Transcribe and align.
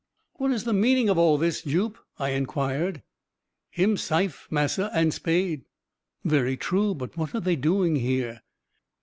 "What 0.37 0.49
is 0.49 0.63
the 0.63 0.73
meaning 0.73 1.09
of 1.09 1.19
all 1.19 1.37
this, 1.37 1.61
Jup?" 1.61 1.95
I 2.17 2.29
inquired. 2.29 3.03
"Him 3.69 3.97
syfe, 3.97 4.47
massa, 4.49 4.89
and 4.95 5.13
spade." 5.13 5.61
"Very 6.25 6.57
true; 6.57 6.95
but 6.95 7.15
what 7.17 7.35
are 7.35 7.39
they 7.39 7.55
doing 7.55 7.97
here?" 7.97 8.41